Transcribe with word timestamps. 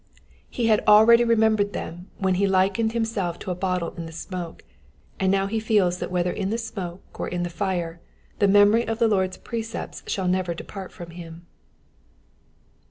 He 0.49 0.65
had 0.65 0.83
already 0.87 1.23
remembered 1.23 1.73
them 1.73 2.07
when 2.17 2.33
be 2.33 2.47
likened 2.47 2.93
himself 2.93 3.37
to 3.37 3.51
a 3.51 3.55
bottle 3.55 3.93
in 3.97 4.07
the 4.07 4.11
smoke, 4.11 4.63
and 5.19 5.31
now 5.31 5.45
he 5.45 5.59
feels 5.59 5.99
that 5.99 6.09
whether 6.09 6.31
in 6.31 6.49
the 6.49 6.57
smoke 6.57 7.03
or 7.19 7.27
in 7.27 7.43
the 7.43 7.51
fire 7.51 8.01
the 8.39 8.47
memory 8.47 8.87
of 8.87 8.97
the 8.97 9.07
Lord^s 9.07 9.43
precepts 9.43 10.01
shall 10.07 10.27
never 10.27 10.55
depart 10.55 10.91
from 10.91 11.11
him. 11.11 11.45